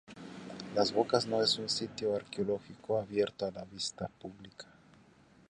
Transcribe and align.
Las 0.73 0.91
Bocas 0.93 1.27
no 1.27 1.43
es 1.43 1.59
un 1.59 1.69
sitio 1.69 2.15
arqueológico 2.15 2.97
abierto 2.97 3.45
a 3.45 3.51
la 3.51 3.63
visita 3.65 4.07
pública. 4.07 4.65